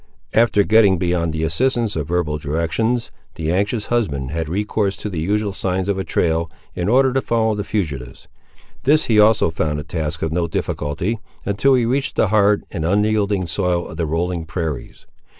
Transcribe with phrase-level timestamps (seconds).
[0.33, 5.19] After getting beyond the assistance of verbal directions, the anxious husband had recourse to the
[5.19, 8.27] usual signs of a trail, in order to follow the fugitives.
[8.81, 12.83] This he also found a task of no difficulty, until he reached the hard and
[12.83, 15.05] unyielding soil of the rolling prairies.